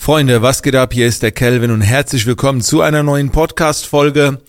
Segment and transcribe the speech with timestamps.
[0.00, 0.94] Freunde, was geht ab?
[0.94, 4.40] Hier ist der Kelvin und herzlich willkommen zu einer neuen Podcast-Folge.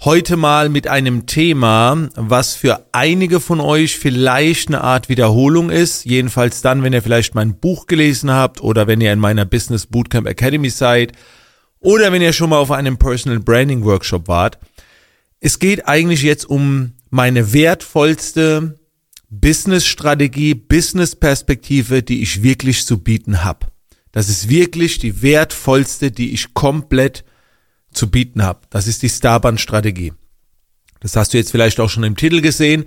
[0.00, 6.06] Heute mal mit einem Thema, was für einige von euch vielleicht eine Art Wiederholung ist.
[6.06, 9.84] Jedenfalls dann, wenn ihr vielleicht mein Buch gelesen habt oder wenn ihr in meiner Business
[9.84, 11.12] Bootcamp Academy seid
[11.78, 14.58] oder wenn ihr schon mal auf einem Personal Branding Workshop wart.
[15.40, 18.80] Es geht eigentlich jetzt um meine wertvollste
[19.28, 23.66] Business-Strategie, Business-Perspektive, die ich wirklich zu bieten habe.
[24.16, 27.22] Das ist wirklich die wertvollste, die ich komplett
[27.92, 28.60] zu bieten habe.
[28.70, 30.14] Das ist die Starband-Strategie.
[31.00, 32.86] Das hast du jetzt vielleicht auch schon im Titel gesehen.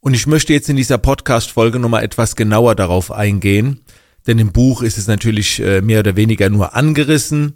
[0.00, 3.82] Und ich möchte jetzt in dieser Podcast-Folge nochmal etwas genauer darauf eingehen.
[4.26, 7.54] Denn im Buch ist es natürlich äh, mehr oder weniger nur angerissen.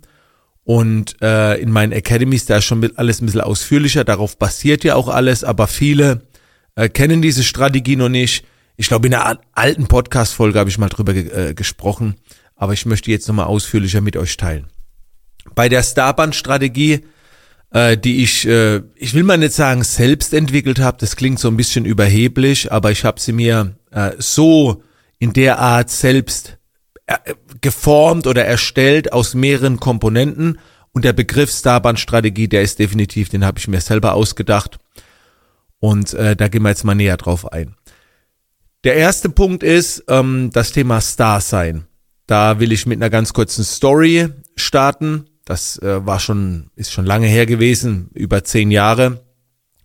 [0.62, 4.04] Und äh, in meinen Academies, da ist schon alles ein bisschen ausführlicher.
[4.04, 5.42] Darauf basiert ja auch alles.
[5.42, 6.22] Aber viele
[6.76, 8.44] äh, kennen diese Strategie noch nicht.
[8.76, 12.14] Ich glaube, in einer alten Podcast-Folge habe ich mal drüber äh, gesprochen
[12.58, 14.66] aber ich möchte jetzt nochmal ausführlicher mit euch teilen.
[15.54, 17.04] Bei der Starband-Strategie,
[17.70, 21.48] äh, die ich, äh, ich will mal nicht sagen selbst entwickelt habe, das klingt so
[21.48, 24.82] ein bisschen überheblich, aber ich habe sie mir äh, so
[25.18, 26.58] in der Art selbst
[27.06, 27.16] äh,
[27.60, 30.58] geformt oder erstellt aus mehreren Komponenten
[30.92, 34.78] und der Begriff Starband-Strategie, der ist definitiv, den habe ich mir selber ausgedacht
[35.78, 37.76] und äh, da gehen wir jetzt mal näher drauf ein.
[38.84, 41.87] Der erste Punkt ist ähm, das Thema Star sein.
[42.28, 45.24] Da will ich mit einer ganz kurzen Story starten.
[45.46, 49.24] Das äh, war schon, ist schon lange her gewesen, über zehn Jahre.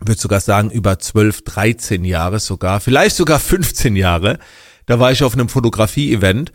[0.02, 4.40] Ich würde sogar sagen, über zwölf, dreizehn Jahre sogar, vielleicht sogar 15 Jahre.
[4.86, 6.52] Da war ich auf einem Fotografie-Event,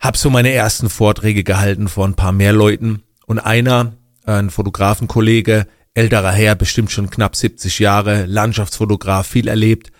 [0.00, 3.02] habe so meine ersten Vorträge gehalten vor ein paar mehr Leuten.
[3.26, 3.92] Und einer,
[4.26, 9.92] äh, ein Fotografenkollege, älterer Herr, bestimmt schon knapp 70 Jahre, Landschaftsfotograf, viel erlebt,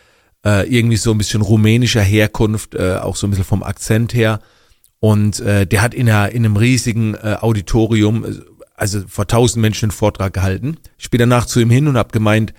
[0.47, 4.41] äh, irgendwie so ein bisschen rumänischer Herkunft, äh, auch so ein bisschen vom Akzent her
[5.07, 8.41] und äh, der hat in, einer, in einem riesigen äh, Auditorium, äh,
[8.75, 10.79] also vor tausend Menschen einen Vortrag gehalten.
[10.99, 12.53] Ich bin danach zu ihm hin und habe gemeint,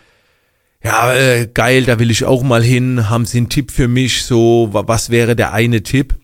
[0.82, 3.10] ja, äh, geil, da will ich auch mal hin.
[3.10, 4.24] Haben Sie einen Tipp für mich?
[4.24, 6.16] So, was wäre der eine Tipp?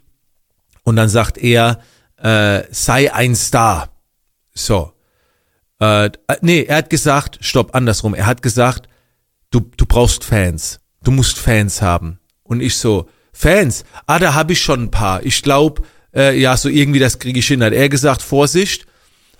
[0.84, 1.82] Und dann sagt er,
[2.16, 3.90] äh, sei ein Star.
[4.54, 4.94] So.
[5.80, 6.10] Äh,
[6.40, 8.14] nee, er hat gesagt, stopp, andersrum.
[8.14, 8.88] Er hat gesagt,
[9.52, 10.80] du, du brauchst Fans.
[11.04, 12.22] Du musst Fans haben.
[12.44, 13.84] Und ich so, Fans?
[14.06, 15.26] Ah, da habe ich schon ein paar.
[15.26, 15.82] Ich glaube,
[16.16, 17.64] äh, ja, so irgendwie das kriege ich hin.
[17.64, 18.86] Hat er gesagt, Vorsicht,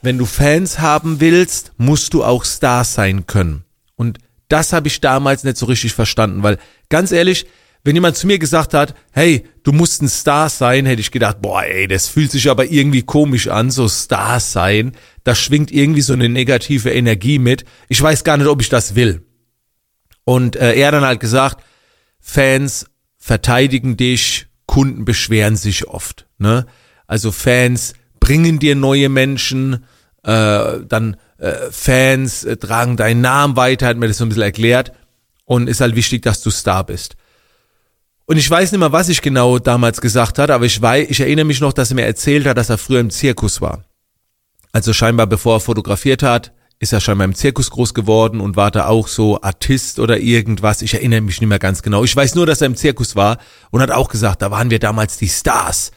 [0.02, 3.64] wenn du Fans haben willst, musst du auch Star sein können.
[3.96, 4.20] Und
[4.50, 6.58] das habe ich damals nicht so richtig verstanden, weil
[6.90, 7.46] ganz ehrlich,
[7.84, 11.42] wenn jemand zu mir gesagt hat, hey, du musst ein Star sein, hätte ich gedacht,
[11.42, 14.94] boah, ey, das fühlt sich aber irgendwie komisch an, so Star sein.
[15.26, 17.66] Da schwingt irgendwie so eine negative Energie mit.
[17.90, 19.26] Ich weiß gar nicht, ob ich das will.
[20.24, 21.64] Und äh, er dann halt gesagt,
[22.22, 22.86] Fans
[23.18, 26.28] verteidigen dich, Kunden beschweren sich oft.
[26.38, 26.66] Ne?
[27.08, 29.86] Also Fans bringen dir neue Menschen,
[30.24, 34.44] äh, dann äh, Fans äh, tragen deinen Namen weiter, hat mir das so ein bisschen
[34.44, 34.94] erklärt.
[35.46, 37.18] Und ist halt wichtig, dass du Star bist.
[38.26, 41.20] Und ich weiß nicht mehr, was ich genau damals gesagt hat, aber ich weiß, ich
[41.20, 43.84] erinnere mich noch, dass er mir erzählt hat, dass er früher im Zirkus war.
[44.72, 46.54] Also scheinbar bevor er fotografiert hat,
[46.84, 50.82] ist er scheinbar im Zirkus groß geworden und war da auch so Artist oder irgendwas.
[50.82, 52.04] Ich erinnere mich nicht mehr ganz genau.
[52.04, 53.40] Ich weiß nur, dass er im Zirkus war
[53.72, 55.92] und hat auch gesagt, da waren wir damals die Stars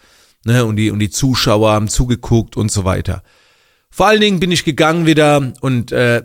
[0.45, 3.23] ne, und die, und die Zuschauer haben zugeguckt und so weiter.
[3.91, 6.23] Vor allen Dingen bin ich gegangen wieder und äh,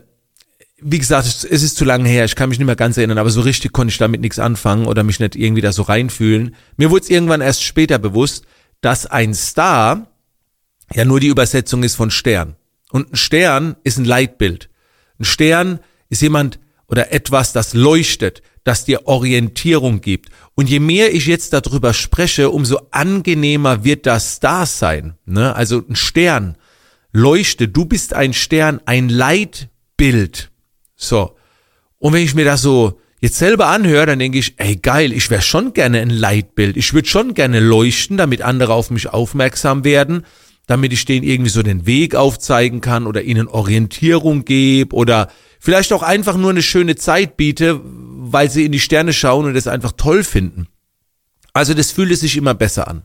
[0.84, 3.30] wie gesagt, es ist zu lange her, ich kann mich nicht mehr ganz erinnern, aber
[3.30, 6.56] so richtig konnte ich damit nichts anfangen oder mich nicht irgendwie da so reinfühlen.
[6.78, 8.46] Mir wurde es irgendwann erst später bewusst,
[8.82, 10.08] dass ein Star
[10.94, 12.56] ja nur die Übersetzung ist von Stern.
[12.92, 14.70] Und ein Stern ist ein Leitbild.
[15.20, 15.80] Ein Stern
[16.10, 20.30] ist jemand oder etwas, das leuchtet, das dir Orientierung gibt.
[20.56, 25.16] Und je mehr ich jetzt darüber spreche, umso angenehmer wird das Dasein.
[25.26, 25.56] Ne?
[25.56, 26.58] Also ein Stern
[27.14, 30.52] leuchtet, du bist ein Stern, ein Leitbild.
[30.96, 31.36] So.
[31.98, 35.30] Und wenn ich mir das so jetzt selber anhöre, dann denke ich, ey geil, ich
[35.30, 36.76] wäre schon gerne ein Leitbild.
[36.78, 40.26] Ich würde schon gerne leuchten, damit andere auf mich aufmerksam werden,
[40.68, 45.30] damit ich denen irgendwie so den Weg aufzeigen kann oder ihnen Orientierung gebe oder
[45.60, 49.56] vielleicht auch einfach nur eine schöne Zeit biete, weil sie in die Sterne schauen und
[49.56, 50.68] es einfach toll finden.
[51.54, 53.04] Also das fühlt sich immer besser an.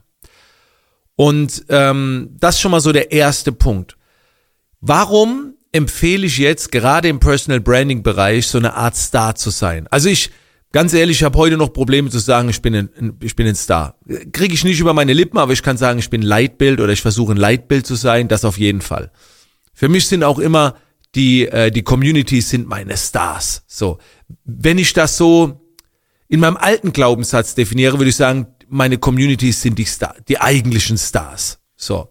[1.16, 3.96] Und ähm, das ist schon mal so der erste Punkt.
[4.80, 9.86] Warum empfehle ich jetzt gerade im Personal Branding Bereich so eine Art Star zu sein?
[9.90, 10.30] Also ich,
[10.76, 13.54] ganz ehrlich, ich habe heute noch Probleme zu sagen, ich bin ein, ich bin ein
[13.54, 13.98] Star.
[14.30, 17.00] Kriege ich nicht über meine Lippen, aber ich kann sagen, ich bin Leitbild oder ich
[17.00, 19.10] versuche ein Leitbild zu sein, das auf jeden Fall.
[19.72, 20.76] Für mich sind auch immer
[21.14, 23.64] die, äh, die Communities sind meine Stars.
[23.66, 23.96] So.
[24.44, 25.62] Wenn ich das so
[26.28, 30.98] in meinem alten Glaubenssatz definiere, würde ich sagen, meine Communities sind die Star, die eigentlichen
[30.98, 31.58] Stars.
[31.74, 32.10] So.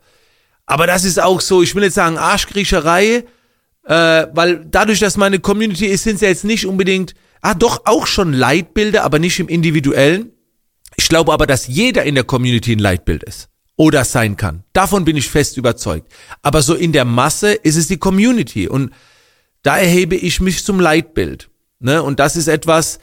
[0.65, 3.25] Aber das ist auch so, ich will nicht sagen Arschkriecherei,
[3.83, 7.13] äh, weil dadurch, dass meine Community ist, sind ja jetzt nicht unbedingt,
[7.45, 10.31] ah doch auch schon Leitbilder, aber nicht im individuellen.
[10.95, 14.63] Ich glaube aber, dass jeder in der Community ein Leitbild ist oder sein kann.
[14.73, 16.11] Davon bin ich fest überzeugt.
[16.41, 18.91] Aber so in der Masse ist es die Community und
[19.61, 21.49] da erhebe ich mich zum Leitbild.
[21.79, 22.01] Ne?
[22.01, 22.97] Und das ist etwas,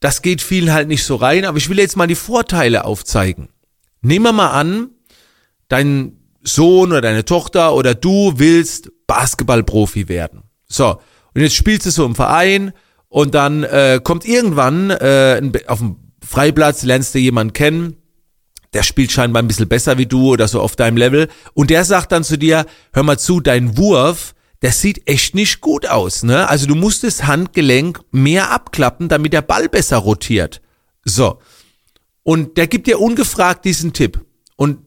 [0.00, 3.48] das geht vielen halt nicht so rein, aber ich will jetzt mal die Vorteile aufzeigen.
[4.02, 4.90] Nehmen wir mal an,
[5.68, 10.42] dein Sohn oder deine Tochter oder du willst Basketballprofi werden.
[10.68, 11.00] So,
[11.32, 12.72] und jetzt spielst du so im Verein
[13.08, 17.96] und dann äh, kommt irgendwann äh, auf dem Freiplatz, lernst du jemanden kennen,
[18.72, 21.84] der spielt scheinbar ein bisschen besser wie du oder so auf deinem Level und der
[21.84, 26.22] sagt dann zu dir, hör mal zu, dein Wurf, das sieht echt nicht gut aus,
[26.22, 26.48] ne?
[26.48, 30.60] Also du musst das Handgelenk mehr abklappen, damit der Ball besser rotiert.
[31.04, 31.38] So.
[32.22, 34.24] Und der gibt dir ungefragt diesen Tipp.
[34.56, 34.78] Und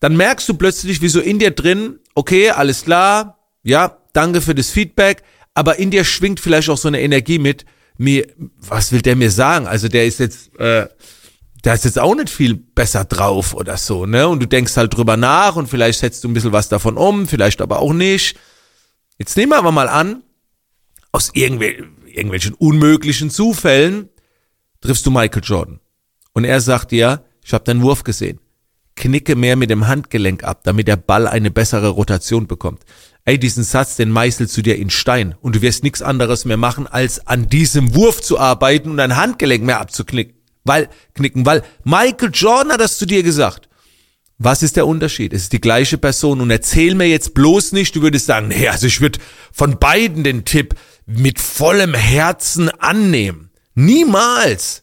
[0.00, 4.54] dann merkst du plötzlich, wie so in dir drin, okay, alles klar, ja, danke für
[4.54, 5.22] das Feedback,
[5.56, 7.64] aber in dir schwingt vielleicht auch so eine Energie mit,
[7.96, 8.26] mir,
[8.58, 9.66] was will der mir sagen?
[9.66, 10.86] Also der ist jetzt, äh,
[11.64, 14.28] der ist jetzt auch nicht viel besser drauf oder so, ne?
[14.28, 17.26] Und du denkst halt drüber nach und vielleicht setzt du ein bisschen was davon um,
[17.26, 18.36] vielleicht aber auch nicht.
[19.18, 20.22] Jetzt nehmen wir aber mal an,
[21.10, 24.10] aus irgendwel irgendwelchen unmöglichen Zufällen
[24.82, 25.80] triffst du Michael Jordan.
[26.34, 28.40] Und er sagt dir, ich habe deinen Wurf gesehen.
[28.96, 32.82] Knicke mehr mit dem Handgelenk ab, damit der Ball eine bessere Rotation bekommt.
[33.24, 36.56] Ey, diesen Satz, den meißelst du dir in Stein und du wirst nichts anderes mehr
[36.56, 40.34] machen, als an diesem Wurf zu arbeiten und dein Handgelenk mehr abzuknicken.
[40.64, 43.68] Weil, knicken, weil Michael Jordan hat das zu dir gesagt.
[44.38, 45.32] Was ist der Unterschied?
[45.32, 48.68] Es ist die gleiche Person und erzähl mir jetzt bloß nicht, du würdest sagen, nee,
[48.68, 49.18] also ich würde
[49.50, 50.74] von beiden den Tipp
[51.06, 53.50] mit vollem Herzen annehmen.
[53.74, 54.82] Niemals.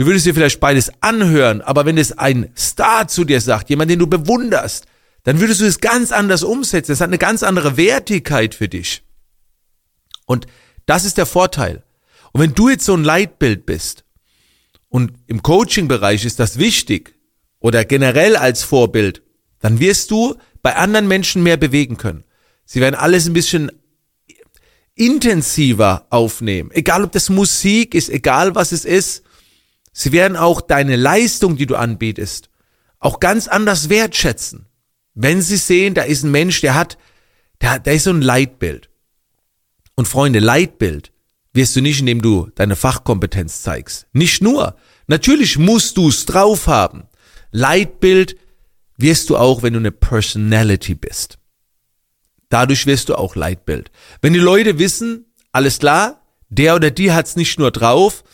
[0.00, 3.90] Du würdest dir vielleicht beides anhören, aber wenn es ein Star zu dir sagt, jemand,
[3.90, 4.86] den du bewunderst,
[5.24, 6.92] dann würdest du es ganz anders umsetzen.
[6.92, 9.02] Es hat eine ganz andere Wertigkeit für dich.
[10.24, 10.46] Und
[10.86, 11.82] das ist der Vorteil.
[12.32, 14.04] Und wenn du jetzt so ein Leitbild bist
[14.88, 17.14] und im Coaching-Bereich ist das wichtig,
[17.58, 19.20] oder generell als Vorbild,
[19.58, 22.24] dann wirst du bei anderen Menschen mehr bewegen können.
[22.64, 23.70] Sie werden alles ein bisschen
[24.94, 26.70] intensiver aufnehmen.
[26.72, 29.24] Egal ob das Musik ist, egal was es ist.
[29.92, 32.48] Sie werden auch deine Leistung, die du anbietest,
[32.98, 34.66] auch ganz anders wertschätzen.
[35.14, 36.98] Wenn sie sehen, da ist ein Mensch, der hat,
[37.60, 38.88] der, der ist so ein Leitbild.
[39.96, 41.12] Und Freunde, Leitbild
[41.52, 44.06] wirst du nicht, indem du deine Fachkompetenz zeigst.
[44.12, 44.76] Nicht nur.
[45.06, 47.04] Natürlich musst du es drauf haben.
[47.50, 48.36] Leitbild
[48.96, 51.38] wirst du auch, wenn du eine Personality bist.
[52.48, 53.90] Dadurch wirst du auch Leitbild.
[54.22, 58.24] Wenn die Leute wissen, alles klar, der oder die hat's nicht nur drauf,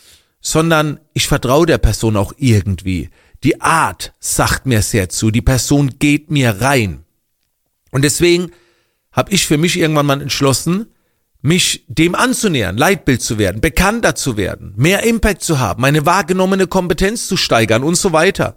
[0.47, 3.09] sondern ich vertraue der Person auch irgendwie.
[3.43, 7.03] Die Art sagt mir sehr zu, die Person geht mir rein.
[7.91, 8.51] Und deswegen
[9.11, 10.87] habe ich für mich irgendwann mal entschlossen,
[11.41, 16.67] mich dem anzunähern, Leitbild zu werden, bekannter zu werden, mehr Impact zu haben, meine wahrgenommene
[16.67, 18.55] Kompetenz zu steigern und so weiter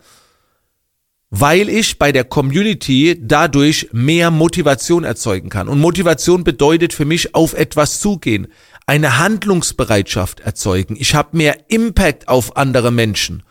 [1.31, 5.69] weil ich bei der Community dadurch mehr Motivation erzeugen kann.
[5.69, 8.49] Und Motivation bedeutet für mich auf etwas zugehen,
[8.91, 10.97] eine Handlungsbereitschaft erzeugen.
[10.99, 13.45] Ich habe mehr Impact auf andere Menschen,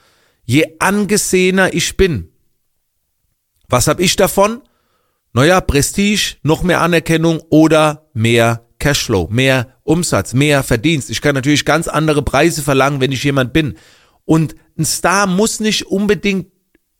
[0.44, 2.34] je angesehener ich bin.
[3.70, 4.62] Was habe ich davon?
[5.32, 11.10] Naja, Prestige, noch mehr Anerkennung oder mehr Cashflow, mehr Umsatz, mehr Verdienst.
[11.10, 13.78] Ich kann natürlich ganz andere Preise verlangen, wenn ich jemand bin.
[14.26, 16.48] Und ein Star muss nicht unbedingt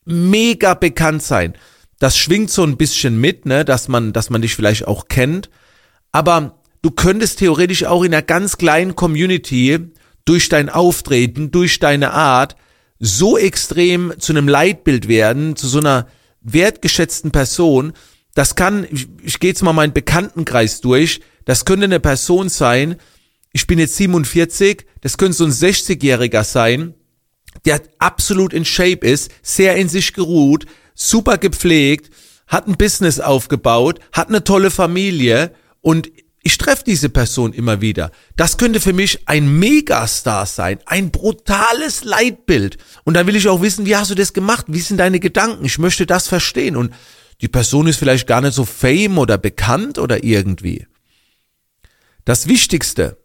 [0.06, 1.56] mega bekannt sein.
[2.00, 5.50] Das schwingt so ein bisschen mit, ne, dass man, dass man dich vielleicht auch kennt.
[6.14, 9.80] Aber du könntest theoretisch auch in einer ganz kleinen Community
[10.26, 12.56] durch dein Auftreten, durch deine Art
[13.00, 16.08] so extrem zu einem Leitbild werden, zu so einer
[16.42, 17.94] wertgeschätzten Person.
[18.36, 22.98] Das kann, ich, ich gehe jetzt mal meinen Bekanntenkreis durch, das könnte eine Person sein,
[23.52, 26.94] ich bin jetzt 47, das könnte so ein 60-Jähriger sein,
[27.66, 32.14] der absolut in Shape ist, sehr in sich geruht, super gepflegt,
[32.46, 38.12] hat ein Business aufgebaut, hat eine tolle Familie und ich treffe diese Person immer wieder.
[38.38, 42.78] Das könnte für mich ein Megastar sein, ein brutales Leitbild.
[43.04, 44.66] Und dann will ich auch wissen, wie hast du das gemacht?
[44.70, 45.66] Wie sind deine Gedanken?
[45.66, 46.78] Ich möchte das verstehen.
[46.78, 46.94] Und
[47.42, 50.88] die Person ist vielleicht gar nicht so fame oder bekannt oder irgendwie.
[52.24, 53.18] Das Wichtigste,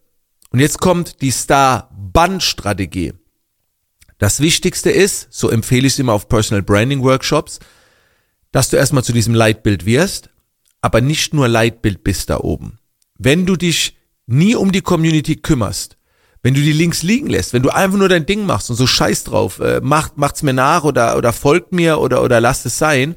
[0.51, 3.13] und jetzt kommt die Star-Band-Strategie.
[4.19, 7.59] Das Wichtigste ist, so empfehle ich es immer auf Personal Branding Workshops,
[8.51, 10.31] dass du erstmal zu diesem Leitbild wirst,
[10.81, 12.79] aber nicht nur Leitbild bist da oben.
[13.19, 15.97] Wenn du dich nie um die Community kümmerst,
[16.43, 18.87] wenn du die Links liegen lässt, wenn du einfach nur dein Ding machst und so
[18.87, 22.79] scheiß drauf, äh, macht, macht's mir nach oder, oder folgt mir oder, oder lasst es
[22.79, 23.17] sein,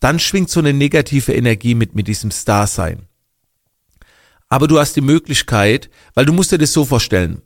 [0.00, 3.06] dann schwingt so eine negative Energie mit, mit diesem Star-Sein.
[4.48, 7.42] Aber du hast die Möglichkeit, weil du musst dir das so vorstellen,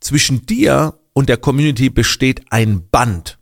[0.00, 3.38] zwischen dir und der Community besteht ein Band.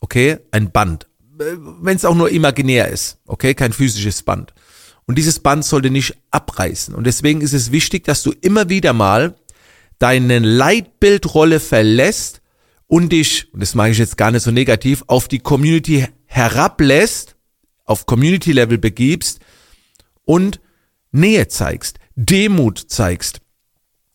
[0.00, 0.38] Okay?
[0.50, 1.08] Ein Band.
[1.38, 3.18] Wenn es auch nur imaginär ist.
[3.26, 3.54] Okay?
[3.54, 4.54] Kein physisches Band.
[5.06, 6.94] Und dieses Band sollte nicht abreißen.
[6.94, 9.36] Und deswegen ist es wichtig, dass du immer wieder mal
[9.98, 12.40] deine Leitbildrolle verlässt
[12.88, 17.36] und dich, und das mache ich jetzt gar nicht so negativ, auf die Community herablässt,
[17.84, 19.40] auf Community-Level begibst
[20.24, 20.60] und
[21.12, 23.40] Nähe zeigst, Demut zeigst.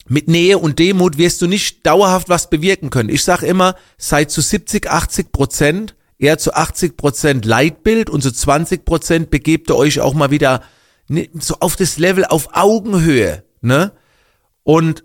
[0.08, 3.10] Mit Nähe und Demut wirst du nicht dauerhaft was bewirken können.
[3.10, 8.32] Ich sage immer, sei zu 70, 80 Prozent, eher zu 80 Prozent Leitbild und zu
[8.32, 10.64] 20 Prozent begebt ihr euch auch mal wieder
[11.08, 13.92] so auf das Level auf Augenhöhe, ne?
[14.64, 15.04] Und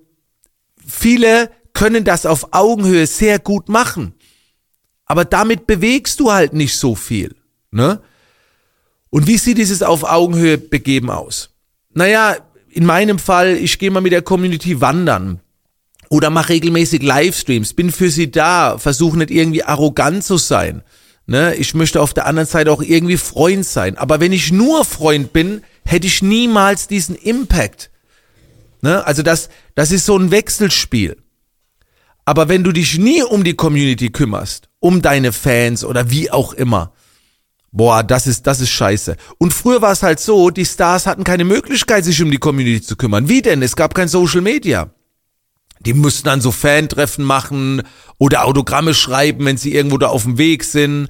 [0.86, 4.14] viele können das auf Augenhöhe sehr gut machen.
[5.04, 7.36] Aber damit bewegst du halt nicht so viel.
[7.70, 8.00] Ne?
[9.10, 11.50] Und wie sieht dieses auf Augenhöhe begeben aus?
[11.92, 12.36] Naja,
[12.68, 15.40] in meinem Fall, ich gehe mal mit der Community wandern
[16.10, 20.82] oder mache regelmäßig Livestreams, bin für sie da, versuche nicht irgendwie arrogant zu sein.
[21.26, 21.54] Ne?
[21.56, 23.96] Ich möchte auf der anderen Seite auch irgendwie Freund sein.
[23.96, 27.90] Aber wenn ich nur Freund bin, hätte ich niemals diesen Impact.
[28.82, 29.06] Ne?
[29.06, 31.16] Also das, das ist so ein Wechselspiel.
[32.24, 36.52] Aber wenn du dich nie um die Community kümmerst, um deine Fans oder wie auch
[36.52, 36.92] immer,
[37.70, 39.16] boah, das ist, das ist scheiße.
[39.38, 42.82] Und früher war es halt so, die Stars hatten keine Möglichkeit, sich um die Community
[42.82, 43.28] zu kümmern.
[43.28, 43.62] Wie denn?
[43.62, 44.90] Es gab kein Social Media.
[45.80, 47.82] Die mussten dann so Fantreffen machen
[48.18, 51.08] oder Autogramme schreiben, wenn sie irgendwo da auf dem Weg sind.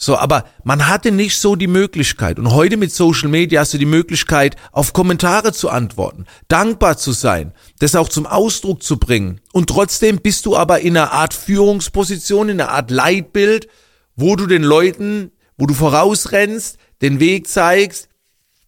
[0.00, 2.38] So, aber man hatte nicht so die Möglichkeit.
[2.38, 7.10] Und heute mit Social Media hast du die Möglichkeit, auf Kommentare zu antworten, dankbar zu
[7.10, 9.40] sein, das auch zum Ausdruck zu bringen.
[9.52, 13.66] Und trotzdem bist du aber in einer Art Führungsposition, in einer Art Leitbild,
[14.14, 18.08] wo du den Leuten, wo du vorausrennst, den Weg zeigst,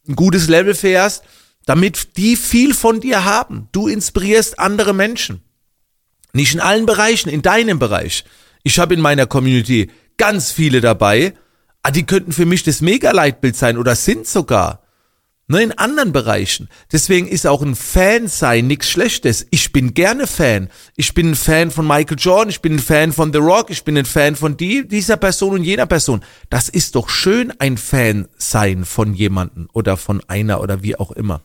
[0.09, 1.23] ein gutes Level fährst,
[1.65, 3.69] damit die viel von dir haben.
[3.71, 5.45] Du inspirierst andere Menschen.
[6.33, 8.25] Nicht in allen Bereichen, in deinem Bereich.
[8.65, 11.33] Ich habe in meiner Community ganz viele dabei,
[11.83, 14.83] ah, die könnten für mich das Mega-Leitbild sein oder sind sogar.
[15.49, 16.69] Ne, in anderen Bereichen.
[16.93, 19.47] Deswegen ist auch ein Fan sein nichts Schlechtes.
[19.51, 20.69] Ich bin gerne Fan.
[20.95, 23.83] Ich bin ein Fan von Michael Jordan, ich bin ein Fan von The Rock, ich
[23.83, 26.23] bin ein Fan von die, dieser Person und jener Person.
[26.51, 31.13] Das ist doch schön, ein Fan sein von jemanden oder von einer oder wie auch
[31.13, 31.41] immer.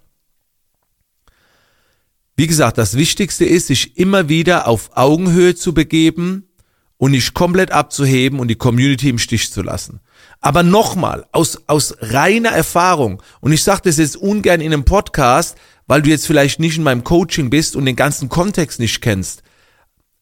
[2.35, 6.49] Wie gesagt, das Wichtigste ist, sich immer wieder auf Augenhöhe zu begeben,
[6.97, 9.99] und nicht komplett abzuheben und die Community im Stich zu lassen.
[10.41, 15.57] Aber nochmal, aus, aus reiner Erfahrung, und ich sage das jetzt ungern in einem Podcast,
[15.87, 19.43] weil du jetzt vielleicht nicht in meinem Coaching bist und den ganzen Kontext nicht kennst.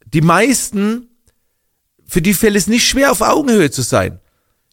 [0.06, 1.10] Die meisten,
[2.06, 4.20] für die fällt es nicht schwer, auf Augenhöhe zu sein.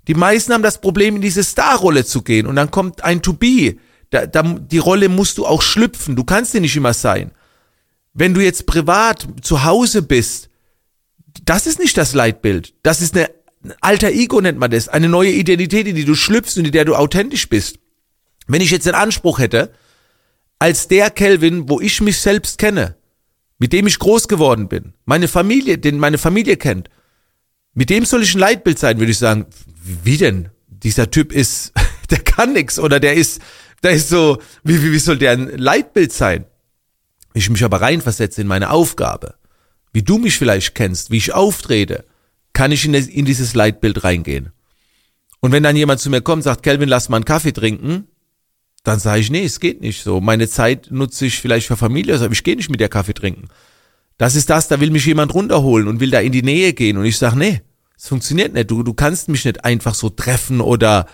[0.09, 3.33] Die meisten haben das Problem, in diese Starrolle zu gehen und dann kommt ein To
[3.33, 3.77] Be.
[4.11, 6.17] Da, da, die Rolle musst du auch schlüpfen.
[6.17, 7.31] Du kannst dir nicht immer sein.
[8.13, 10.50] Wenn du jetzt privat zu Hause bist
[11.45, 12.75] das ist nicht das Leitbild.
[12.83, 13.31] Das ist eine
[13.81, 16.85] alter Ego nennt man das, eine neue Identität, in die du schlüpfst und in der
[16.85, 17.79] du authentisch bist.
[18.47, 19.73] Wenn ich jetzt den Anspruch hätte,
[20.59, 22.97] als der Kelvin, wo ich mich selbst kenne,
[23.59, 26.89] mit dem ich groß geworden bin, meine Familie, den meine Familie kennt,
[27.75, 29.47] mit dem soll ich ein Leitbild sein, würde ich sagen,
[29.83, 30.49] wie denn?
[30.69, 31.73] Dieser Typ ist,
[32.11, 33.41] der kann nix oder der ist,
[33.83, 36.47] der ist so, wie, wie, wie soll der ein Leitbild sein?
[37.33, 39.35] Ich mich aber reinversetze in meine Aufgabe
[39.93, 42.05] wie du mich vielleicht kennst, wie ich auftrete,
[42.53, 44.51] kann ich in, das, in dieses Leitbild reingehen.
[45.41, 48.07] Und wenn dann jemand zu mir kommt sagt, Kelvin, lass mal einen Kaffee trinken,
[48.85, 50.21] dann sage ich, nee, es geht nicht so.
[50.21, 53.49] Meine Zeit nutze ich vielleicht für Familie, aber ich gehe nicht mit der Kaffee trinken.
[54.19, 56.99] Das ist das, da will mich jemand runterholen und will da in die Nähe gehen.
[56.99, 57.63] Und ich sage, nee,
[57.97, 58.71] es funktioniert nicht.
[58.71, 61.07] Du, du kannst mich nicht einfach so treffen oder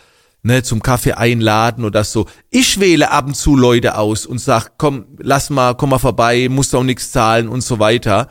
[0.43, 2.27] ne, zum Kaffee einladen oder so.
[2.51, 6.49] Ich wähle ab und zu Leute aus und sag, komm, lass mal, komm mal vorbei,
[6.49, 8.29] musst auch nichts zahlen und so weiter.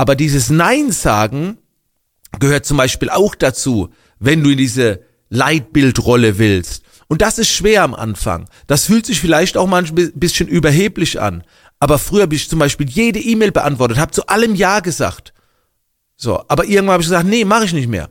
[0.00, 1.58] Aber dieses Nein sagen
[2.38, 6.84] gehört zum Beispiel auch dazu, wenn du in diese Leitbildrolle willst.
[7.08, 8.48] Und das ist schwer am Anfang.
[8.66, 11.44] Das fühlt sich vielleicht auch manchmal ein bisschen überheblich an.
[11.80, 15.34] Aber früher habe ich zum Beispiel jede E-Mail beantwortet, habe zu allem Ja gesagt.
[16.16, 18.08] So, aber irgendwann habe ich gesagt, nee, mache ich nicht mehr.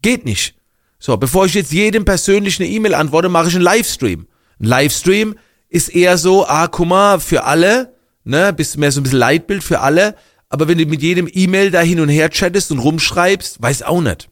[0.00, 0.54] Geht nicht.
[0.98, 4.26] So, bevor ich jetzt jedem persönlich eine E-Mail antworte, mache ich einen Livestream.
[4.58, 5.34] Ein Livestream
[5.68, 9.62] ist eher so, ah, guck mal, für alle, ne, bist mehr so ein bisschen Leitbild
[9.62, 10.14] für alle
[10.48, 14.00] aber wenn du mit jedem E-Mail da hin und her chattest und rumschreibst, weiß auch
[14.00, 14.28] nicht.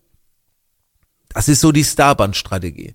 [1.30, 2.94] Das ist so die Starband-Strategie.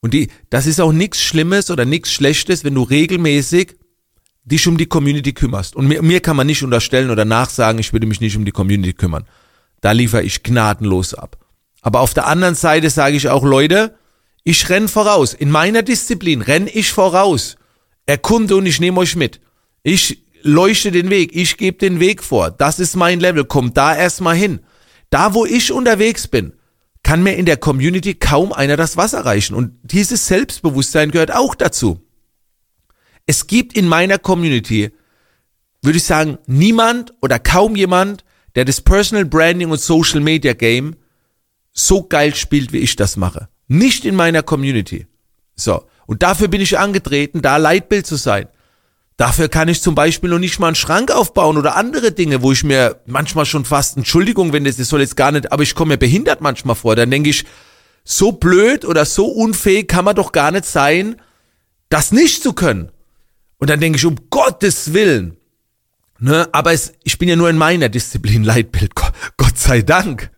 [0.00, 3.76] Und die, das ist auch nichts Schlimmes oder nichts Schlechtes, wenn du regelmäßig
[4.44, 5.76] dich um die Community kümmerst.
[5.76, 8.52] Und mir, mir kann man nicht unterstellen oder nachsagen, ich würde mich nicht um die
[8.52, 9.24] Community kümmern.
[9.80, 11.38] Da liefere ich gnadenlos ab.
[11.80, 13.94] Aber auf der anderen Seite sage ich auch, Leute,
[14.48, 15.34] Ich renn voraus.
[15.34, 17.56] In meiner Disziplin renn ich voraus.
[18.06, 19.42] Erkunde und ich nehme euch mit.
[19.82, 21.34] Ich leuchte den Weg.
[21.34, 22.50] Ich gebe den Weg vor.
[22.50, 23.44] Das ist mein Level.
[23.44, 24.60] Kommt da erstmal hin.
[25.10, 26.52] Da, wo ich unterwegs bin,
[27.02, 29.54] kann mir in der Community kaum einer das Wasser reichen.
[29.54, 32.00] Und dieses Selbstbewusstsein gehört auch dazu.
[33.26, 34.90] Es gibt in meiner Community,
[35.82, 40.96] würde ich sagen, niemand oder kaum jemand, der das Personal Branding und Social Media Game
[41.72, 43.48] so geil spielt, wie ich das mache.
[43.68, 45.06] Nicht in meiner Community.
[45.54, 45.84] So.
[46.06, 48.48] Und dafür bin ich angetreten, da Leitbild zu sein.
[49.18, 52.52] Dafür kann ich zum Beispiel noch nicht mal einen Schrank aufbauen oder andere Dinge, wo
[52.52, 55.74] ich mir manchmal schon fast, Entschuldigung, wenn das, das soll jetzt gar nicht, aber ich
[55.74, 56.94] komme mir behindert manchmal vor.
[56.94, 57.44] Dann denke ich,
[58.04, 61.16] so blöd oder so unfähig kann man doch gar nicht sein,
[61.88, 62.92] das nicht zu können.
[63.58, 65.36] Und dann denke ich, um Gottes Willen.
[66.20, 70.30] Ne, aber es, ich bin ja nur in meiner Disziplin Leitbild, Gott sei Dank.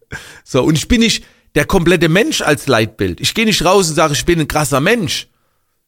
[0.42, 3.20] So, und ich bin nicht der komplette Mensch als Leitbild.
[3.20, 5.29] Ich gehe nicht raus und sage, ich bin ein krasser Mensch.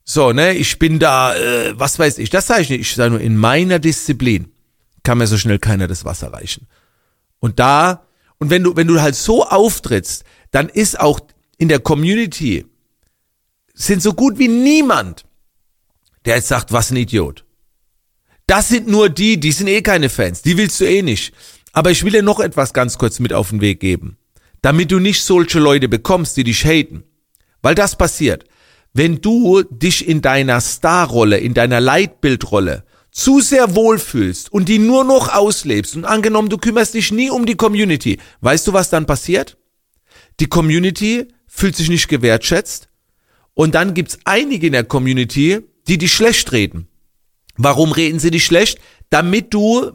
[0.04, 2.80] So, ne, ich bin da, äh, was weiß ich, das sage ich nicht.
[2.80, 4.50] Ich sage nur, in meiner Disziplin
[5.02, 6.66] kann mir so schnell keiner das Wasser reichen.
[7.38, 8.06] Und da,
[8.38, 11.20] und wenn du, wenn du halt so auftrittst, dann ist auch
[11.58, 12.66] in der Community,
[13.74, 15.24] sind so gut wie niemand,
[16.24, 17.44] der jetzt sagt, was ein Idiot.
[18.46, 21.32] Das sind nur die, die sind eh keine Fans, die willst du eh nicht.
[21.72, 24.18] Aber ich will dir noch etwas ganz kurz mit auf den Weg geben,
[24.60, 27.04] damit du nicht solche Leute bekommst, die dich haten.
[27.62, 28.44] Weil das passiert.
[28.94, 35.04] Wenn du dich in deiner Starrolle, in deiner Leitbildrolle zu sehr wohlfühlst und die nur
[35.04, 39.06] noch auslebst und angenommen, du kümmerst dich nie um die Community, weißt du, was dann
[39.06, 39.56] passiert?
[40.40, 42.88] Die Community fühlt sich nicht gewertschätzt
[43.54, 46.88] und dann gibt's einige in der Community, die dich schlecht reden.
[47.56, 48.78] Warum reden sie dich schlecht?
[49.10, 49.92] Damit du,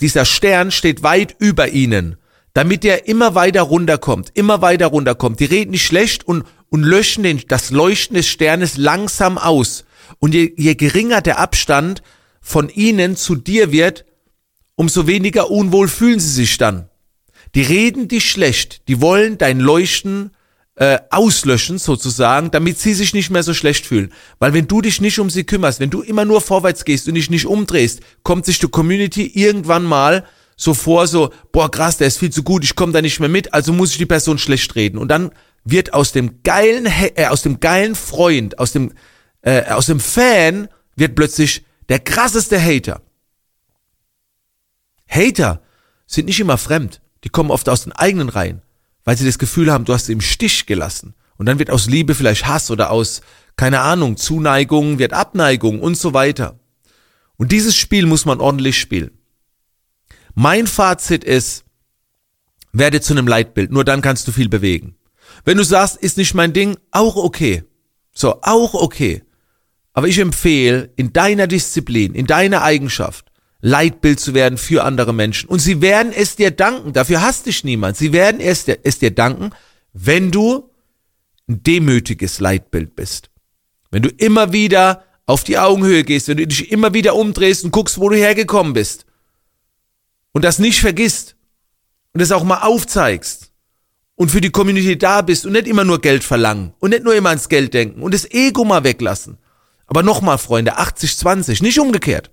[0.00, 2.16] dieser Stern steht weit über ihnen,
[2.54, 5.38] damit der immer weiter runterkommt, immer weiter runterkommt.
[5.38, 9.84] Die reden nicht schlecht und und löschen den, das Leuchten des Sternes langsam aus.
[10.18, 12.02] Und je, je geringer der Abstand
[12.40, 14.04] von ihnen zu dir wird,
[14.74, 16.88] umso weniger unwohl fühlen sie sich dann.
[17.54, 20.30] Die reden dich schlecht, die wollen dein Leuchten
[20.76, 24.12] äh, auslöschen sozusagen, damit sie sich nicht mehr so schlecht fühlen.
[24.38, 27.14] Weil wenn du dich nicht um sie kümmerst, wenn du immer nur vorwärts gehst und
[27.14, 30.24] dich nicht umdrehst, kommt sich die Community irgendwann mal
[30.56, 33.28] so vor, so, boah krass, der ist viel zu gut, ich komme da nicht mehr
[33.28, 34.98] mit, also muss ich die Person schlecht reden.
[34.98, 35.30] Und dann
[35.70, 38.92] wird aus dem geilen, äh, aus dem geilen Freund, aus dem,
[39.42, 43.02] äh, aus dem Fan wird plötzlich der krasseste Hater.
[45.08, 45.62] Hater
[46.06, 47.00] sind nicht immer fremd.
[47.24, 48.62] Die kommen oft aus den eigenen Reihen,
[49.04, 51.14] weil sie das Gefühl haben, du hast sie im Stich gelassen.
[51.36, 53.20] Und dann wird aus Liebe vielleicht Hass oder aus,
[53.56, 56.58] keine Ahnung, Zuneigung wird Abneigung und so weiter.
[57.36, 59.12] Und dieses Spiel muss man ordentlich spielen.
[60.34, 61.64] Mein Fazit ist,
[62.72, 64.97] werde zu einem Leitbild, nur dann kannst du viel bewegen.
[65.44, 67.64] Wenn du sagst, ist nicht mein Ding, auch okay.
[68.12, 69.22] So, auch okay.
[69.92, 73.26] Aber ich empfehle, in deiner Disziplin, in deiner Eigenschaft,
[73.60, 75.48] Leitbild zu werden für andere Menschen.
[75.48, 76.92] Und sie werden es dir danken.
[76.92, 77.96] Dafür hasst dich niemand.
[77.96, 79.50] Sie werden es dir, es dir danken,
[79.92, 80.70] wenn du
[81.48, 83.30] ein demütiges Leitbild bist.
[83.90, 87.72] Wenn du immer wieder auf die Augenhöhe gehst, wenn du dich immer wieder umdrehst und
[87.72, 89.06] guckst, wo du hergekommen bist.
[90.32, 91.36] Und das nicht vergisst.
[92.12, 93.47] Und es auch mal aufzeigst
[94.18, 97.14] und für die Community da bist und nicht immer nur Geld verlangen und nicht nur
[97.14, 99.38] immer ans Geld denken und das Ego mal weglassen.
[99.86, 102.32] Aber nochmal, Freunde, 80-20, nicht umgekehrt.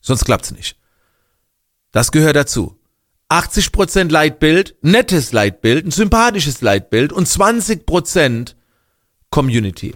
[0.00, 0.76] Sonst klappt's nicht.
[1.92, 2.76] Das gehört dazu.
[3.30, 8.54] 80% Leitbild, nettes Leitbild, ein sympathisches Leitbild und 20%
[9.30, 9.94] Community,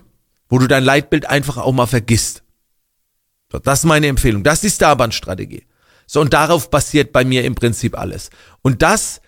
[0.48, 2.44] wo du dein Leitbild einfach auch mal vergisst.
[3.50, 4.44] So, das ist meine Empfehlung.
[4.44, 5.66] Das ist die Starband-Strategie.
[6.06, 8.30] So, und darauf basiert bei mir im Prinzip alles.
[8.62, 9.20] Und das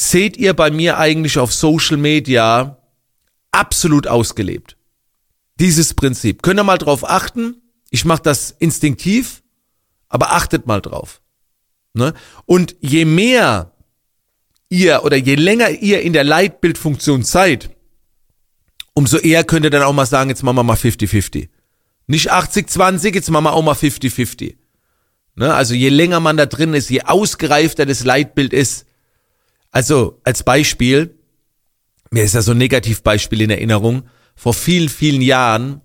[0.00, 2.78] seht ihr bei mir eigentlich auf Social Media
[3.50, 4.76] absolut ausgelebt.
[5.58, 6.42] Dieses Prinzip.
[6.42, 7.56] Könnt ihr mal drauf achten?
[7.90, 9.42] Ich mache das instinktiv,
[10.08, 11.20] aber achtet mal drauf.
[11.92, 12.14] Ne?
[12.46, 13.72] Und je mehr
[14.70, 17.68] ihr oder je länger ihr in der Leitbildfunktion seid,
[18.94, 21.50] umso eher könnt ihr dann auch mal sagen, jetzt machen wir mal 50-50.
[22.06, 24.56] Nicht 80-20, jetzt machen wir auch mal 50-50.
[25.34, 25.52] Ne?
[25.52, 28.86] Also je länger man da drin ist, je ausgereifter das Leitbild ist,
[29.70, 31.18] also als Beispiel,
[32.10, 34.08] mir ist ja so ein Negativbeispiel in Erinnerung.
[34.34, 35.80] Vor vielen, vielen Jahren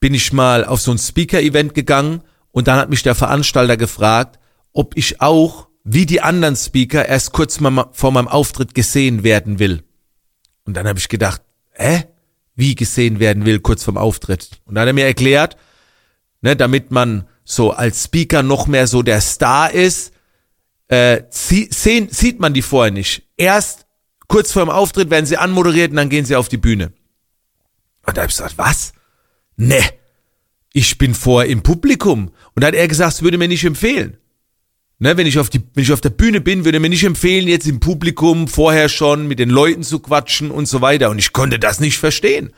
[0.00, 4.38] bin ich mal auf so ein Speaker-Event gegangen und dann hat mich der Veranstalter gefragt,
[4.72, 9.58] ob ich auch, wie die anderen Speaker, erst kurz mal vor meinem Auftritt gesehen werden
[9.58, 9.82] will.
[10.64, 12.04] Und dann habe ich gedacht, hä?
[12.54, 14.60] Wie gesehen werden will, kurz vorm Auftritt.
[14.66, 15.56] Und dann hat er mir erklärt,
[16.42, 20.12] ne, damit man so als Speaker noch mehr so der Star ist,
[20.90, 23.22] äh, sehen, sieht man die vorher nicht.
[23.36, 23.86] Erst
[24.26, 26.92] kurz vor dem Auftritt werden sie anmoderiert und dann gehen sie auf die Bühne.
[28.06, 28.92] Und da habe ich gesagt, was?
[29.56, 29.80] Ne,
[30.72, 32.32] ich bin vor im Publikum.
[32.54, 34.16] Und da hat er gesagt, es würde mir nicht empfehlen.
[34.98, 37.46] Ne, wenn ich auf die, wenn ich auf der Bühne bin, würde mir nicht empfehlen,
[37.46, 41.10] jetzt im Publikum vorher schon mit den Leuten zu quatschen und so weiter.
[41.10, 42.52] Und ich konnte das nicht verstehen.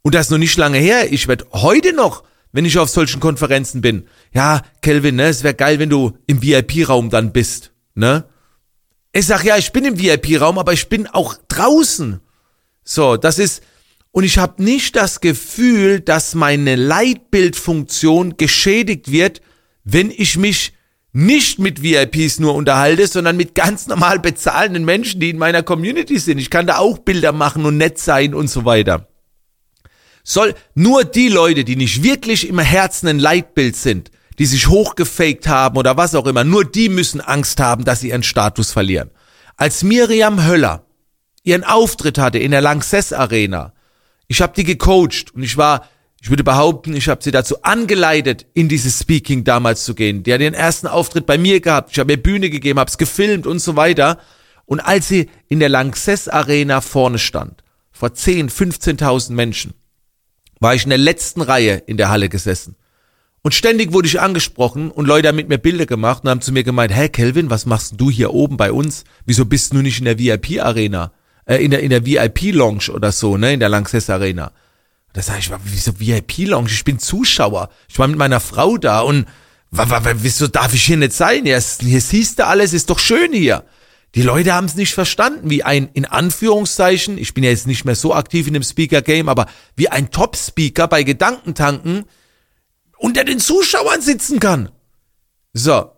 [0.00, 1.12] Und das ist noch nicht lange her.
[1.12, 5.54] Ich werde heute noch, wenn ich auf solchen Konferenzen bin, ja, Kelvin, ne, es wäre
[5.54, 8.24] geil, wenn du im VIP-Raum dann bist, ne?
[9.12, 12.20] Ich sag, ja, ich bin im VIP-Raum, aber ich bin auch draußen.
[12.84, 13.62] So, das ist,
[14.12, 19.40] und ich habe nicht das Gefühl, dass meine Leitbildfunktion geschädigt wird,
[19.84, 20.74] wenn ich mich
[21.12, 26.18] nicht mit VIPs nur unterhalte, sondern mit ganz normal bezahlenden Menschen, die in meiner Community
[26.18, 26.38] sind.
[26.38, 29.07] Ich kann da auch Bilder machen und nett sein und so weiter.
[30.28, 35.48] Soll nur die Leute, die nicht wirklich im Herzen ein Leitbild sind, die sich hochgefaked
[35.48, 39.10] haben oder was auch immer, nur die müssen Angst haben, dass sie ihren Status verlieren.
[39.56, 40.84] Als Miriam Höller
[41.44, 43.72] ihren Auftritt hatte in der Lanxess Arena,
[44.26, 45.88] ich habe die gecoacht und ich war
[46.20, 50.24] ich würde behaupten, ich habe sie dazu angeleitet, in dieses Speaking damals zu gehen.
[50.24, 51.92] Die hat ihren ersten Auftritt bei mir gehabt.
[51.92, 54.18] Ich habe ihr Bühne gegeben, habe es gefilmt und so weiter.
[54.66, 57.62] Und als sie in der Lanxess Arena vorne stand,
[57.92, 59.74] vor 10, 15.000 Menschen,
[60.60, 62.76] war ich in der letzten Reihe in der Halle gesessen.
[63.42, 66.52] Und ständig wurde ich angesprochen und Leute haben mit mir Bilder gemacht und haben zu
[66.52, 69.04] mir gemeint, hey Kelvin, was machst du hier oben bei uns?
[69.26, 71.12] Wieso bist du nicht in der VIP-Arena?
[71.46, 74.52] Äh, in der, in der VIP-Lounge oder so, ne, in der Lanxess Arena.
[75.12, 76.70] Da sage ich, wieso VIP-Lounge?
[76.70, 77.70] Ich bin Zuschauer.
[77.88, 79.26] Ich war mit meiner Frau da und
[79.70, 81.44] wieso darf ich hier nicht sein?
[81.44, 83.64] Hier, hier siehst du alles, ist doch schön hier.
[84.18, 87.84] Die Leute haben es nicht verstanden, wie ein, in Anführungszeichen, ich bin ja jetzt nicht
[87.84, 92.04] mehr so aktiv in dem Speaker-Game, aber wie ein Top-Speaker bei Gedankentanken
[92.96, 94.70] unter den Zuschauern sitzen kann.
[95.52, 95.92] So.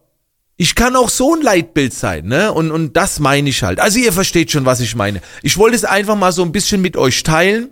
[0.59, 2.53] Ich kann auch so ein Leitbild sein, ne?
[2.53, 3.81] Und, und das meine ich halt.
[3.81, 5.23] Also ihr versteht schon, was ich meine.
[5.43, 7.71] Ich wollte es einfach mal so ein bisschen mit euch teilen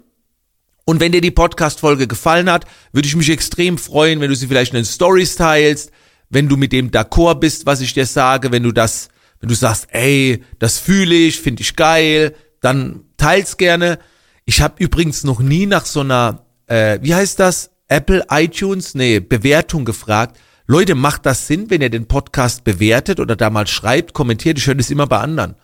[0.86, 4.46] und wenn dir die Podcast-Folge gefallen hat, würde ich mich extrem freuen, wenn du sie
[4.46, 5.90] vielleicht in den Stories teilst,
[6.30, 9.54] wenn du mit dem d'accord bist, was ich dir sage, wenn du das, wenn du
[9.54, 13.98] sagst, ey, das fühle ich, finde ich geil, dann teils gerne.
[14.44, 19.20] Ich habe übrigens noch nie nach so einer, äh, wie heißt das, Apple iTunes, nee,
[19.20, 20.38] Bewertung gefragt.
[20.66, 24.58] Leute, macht das Sinn, wenn ihr den Podcast bewertet oder da mal schreibt, kommentiert?
[24.58, 25.54] Ich höre das immer bei anderen.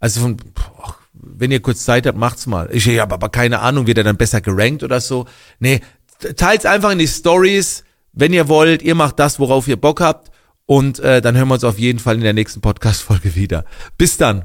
[0.00, 2.68] Also von, boah, wenn ihr kurz Zeit habt, macht's mal.
[2.72, 5.26] Ich habe aber keine Ahnung, wird er dann besser gerankt oder so.
[5.60, 5.80] Nee,
[6.36, 8.82] teilt's einfach in die Stories, wenn ihr wollt.
[8.82, 10.32] Ihr macht das, worauf ihr Bock habt.
[10.70, 13.64] Und äh, dann hören wir uns auf jeden Fall in der nächsten Podcast-Folge wieder.
[13.98, 14.44] Bis dann.